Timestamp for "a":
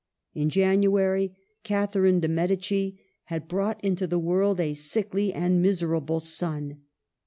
4.59-4.73